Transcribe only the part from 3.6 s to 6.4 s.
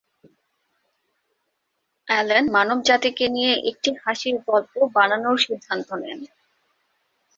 একটি হাসির গল্প" বানানোর সিদ্ধান্ত নেন।